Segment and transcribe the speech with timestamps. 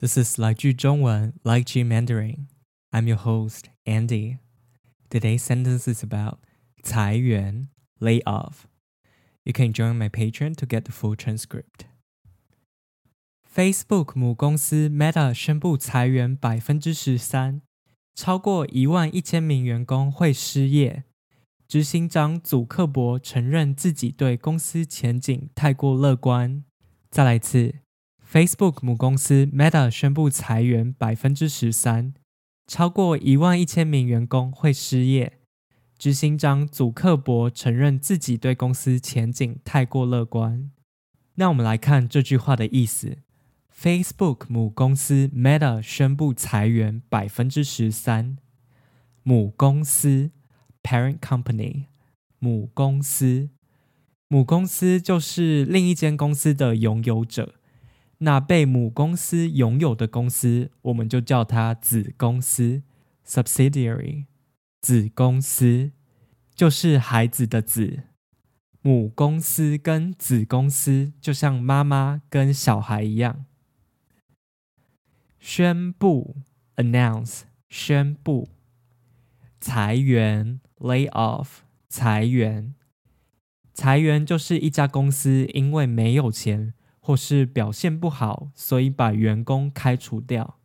[0.00, 2.46] This is 来句中文 Like G Mandarin.
[2.90, 4.38] I'm your host, Andy.
[5.10, 6.38] Today's sentence is about
[6.82, 7.68] 裁员
[7.98, 8.64] layoff.
[9.42, 11.86] You can join my Patreon to get the full transcript.
[13.54, 17.60] Facebook 母公司 Meta 宣布裁员百分之十三，
[18.14, 21.04] 超过一万一千名员工会失业。
[21.68, 26.64] 执行长祖克伯承认自己对公司前景太过乐观。
[27.10, 27.80] 再来一次。
[28.35, 32.13] Facebook 母公司 Meta 宣布裁员百分之十三，
[32.67, 35.39] 超过一万一千名员工会失业。
[35.97, 40.69] 执行长祖克伯承认自己对公司前景太过乐观。
[41.35, 43.19] 那我们来看这句话的意思
[43.73, 48.35] ：Facebook 母公司 Meta 宣布裁员百分之十三。
[49.23, 50.31] 母公司
[50.83, 51.85] Parent Company
[52.39, 53.47] 母公司
[54.27, 57.55] 母公司就是另一间公司的拥有者。
[58.19, 62.83] 那被母公司拥有的公司，我们就叫它子公司
[63.25, 64.25] （subsidiary）。
[64.81, 65.91] 子公司
[66.53, 68.03] 就是孩子的子，
[68.81, 73.45] 母公司跟子公司就像妈妈跟小孩一样。
[75.39, 76.35] 宣布
[76.75, 78.47] （announce） 宣布，
[79.59, 81.47] 裁员 （lay off）
[81.89, 82.75] 裁员，
[83.73, 86.74] 裁员就是一家公司因为没有钱。
[87.05, 90.57] 或是表现不好，所以把员工开除掉。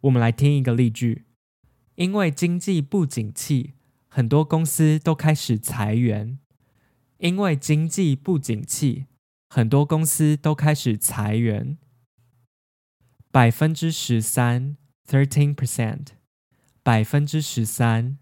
[0.00, 1.26] 我们来听一个例句：
[1.96, 3.74] 因为经济不景气，
[4.08, 6.38] 很多公司都开始裁员。
[7.18, 9.08] 因为经济不景气，
[9.50, 11.76] 很多公司都开始裁员。
[13.30, 16.06] 百分之十三，thirteen percent，
[16.82, 18.16] 百分之十三，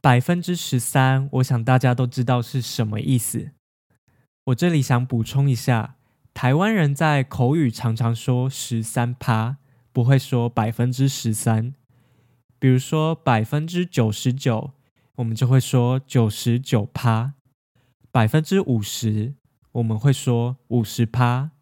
[0.00, 1.28] 百分之十三。
[1.32, 3.50] 我想大家都知道是什么意思。
[4.44, 5.96] 我这里想补充一下。
[6.34, 9.56] 台湾人在口语常常说十三趴，
[9.92, 11.72] 不会说百分之十三。
[12.58, 14.72] 比如说百分之九十九，
[15.14, 17.34] 我们就会说九十九趴；
[18.10, 19.34] 百分之五十，
[19.72, 21.52] 我们会说五十趴。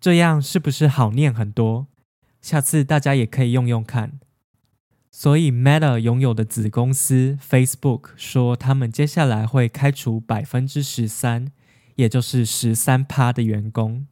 [0.00, 1.88] 这样是不是好念很多？
[2.40, 4.20] 下次大家也可以用用看。
[5.10, 11.50] 所以，Meta 拥有的子公司 Facebook 说，他们接下来会开除百分之十三。
[11.98, 14.06] 也就是十三趴的员工，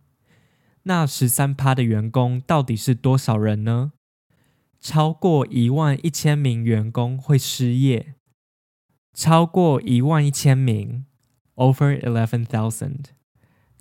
[0.83, 3.93] 那十三趴的员工到底是多少人呢？
[4.81, 8.17] 超过一万一千名员工会失业，
[9.15, 11.07] 超过一万一千名
[11.55, 13.05] ，over eleven thousand，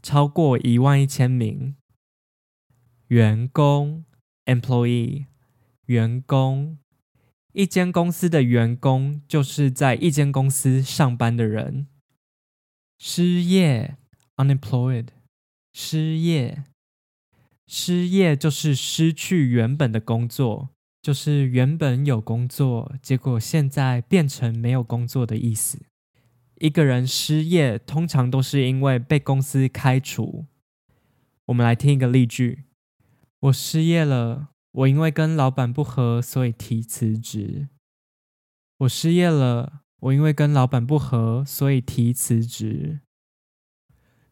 [0.03, 1.75] 超过一万一千名
[3.07, 4.05] 员工
[4.45, 5.25] ，employee，
[5.87, 6.77] 员工，
[7.53, 11.87] 一间公司的员工就是在一间公司上班的人。
[12.97, 13.97] 失业
[14.37, 15.07] ，unemployed，
[15.73, 16.63] 失业，
[17.67, 20.69] 失业就是失去原本的工作，
[21.01, 25.85] 就是原本有工作，结果现在变成没有工作的意思。
[26.59, 30.45] 一个人失业，通常都是因为被公司开除。
[31.47, 32.63] 我们来听一个例句：
[33.41, 37.67] 我失业了，我因为跟老板不和，所以提辞职。
[38.79, 39.81] 我失业了。
[40.01, 42.99] 我因为跟老板不和，所以提辞职。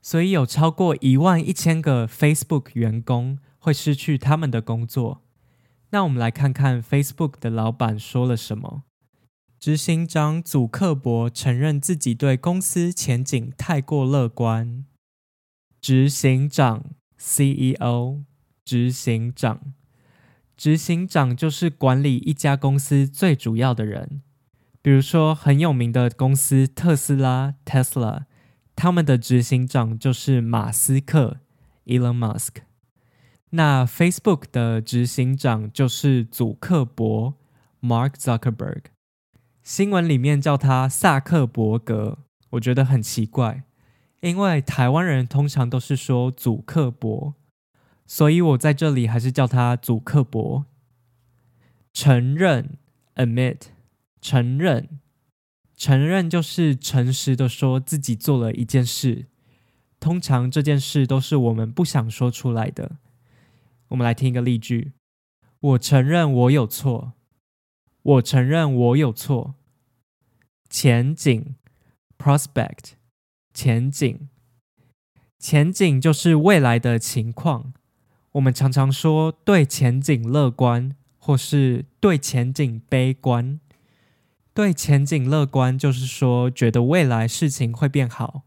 [0.02, 5.22] 所以有超过一万一千个 Facebook 员工会失去他们的工作。
[5.92, 8.84] 那我们来看看 Facebook 的老板说了什么。
[9.60, 14.84] 执行长祖克伯承认自己对公司前景太过乐观。
[15.80, 18.24] 执行长 CEO，
[18.66, 19.74] 执行长，
[20.58, 24.23] 执行长就是管理一家公司最主要的人。
[24.84, 28.26] 比如说，很有名的公司特斯拉 （Tesla），
[28.76, 31.38] 他们的执行长就是马斯克
[31.86, 32.64] （Elon Musk）。
[33.52, 37.36] 那 Facebook 的执行长就是祖克伯
[37.82, 38.82] （Mark Zuckerberg）。
[39.64, 42.18] 新闻里面叫他萨克伯格，
[42.50, 43.64] 我觉得很奇怪，
[44.20, 47.36] 因为台湾人通常都是说祖克伯，
[48.06, 50.66] 所以我在这里还是叫他祖克伯。
[51.94, 52.78] 承认
[53.16, 53.68] （Admit）。
[54.24, 55.02] 承认，
[55.76, 59.26] 承认就是诚实的说自己做了一件事。
[60.00, 63.00] 通常这件事都是我们不想说出来的。
[63.90, 64.94] 我们来听一个例句：
[65.60, 67.12] 我承认我有错。
[68.02, 69.56] 我承认我有错。
[70.70, 71.56] 前景
[72.18, 72.94] （prospect），
[73.54, 74.30] 前景，
[75.38, 77.74] 前景就是未来的情况。
[78.32, 83.60] 我们常常说对前景乐观，或是对前景悲观。
[84.54, 88.44] 对前景乐观，就是说觉得未来事情会变好；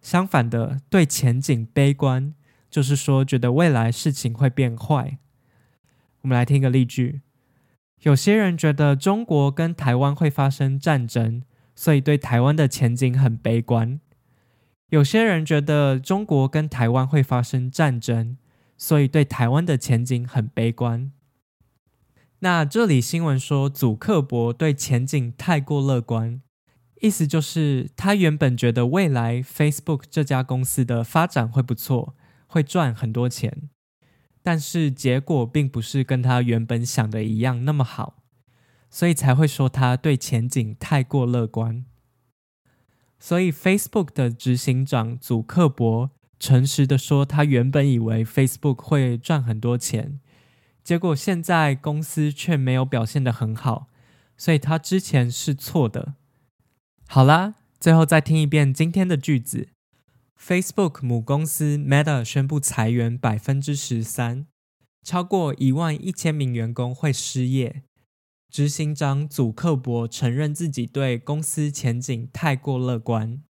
[0.00, 2.34] 相反的，对前景悲观，
[2.70, 5.18] 就是说觉得未来事情会变坏。
[6.22, 7.20] 我们来听个例句：
[8.00, 11.42] 有些人觉得中国跟台湾会发生战争，
[11.74, 14.00] 所以对台湾的前景很悲观。
[14.88, 18.38] 有些人觉得中国跟台湾会发生战争，
[18.78, 21.12] 所以对台湾的前景很悲观。
[22.40, 26.42] 那这里新闻说，祖克伯对前景太过乐观，
[27.00, 32.14] 意思就是他原本觉得未来 Facebook 这家公司的发展会不错，
[32.46, 33.70] 会赚很多钱，
[34.42, 38.22] 但是结果并不是跟他原本想的一样那么好，
[38.90, 41.86] 所以才会说他对前景太过乐观。
[43.18, 50.20] 所以，Facebook 的执行长祖克伯诚实的说，他原本以为 Facebook 会赚很多钱，
[50.84, 53.88] 结果现在公司却没有表现的很好，
[54.36, 56.14] 所以他之前是错的。
[57.08, 59.68] 好啦，最后再听一遍今天的句子
[60.38, 64.46] ：Facebook 母公司 Meta 宣布裁员百分之十三，
[65.02, 67.82] 超过一万一千名员工会失业。
[68.50, 73.42] 执行长祖克伯承认自己对公司前景太过乐观。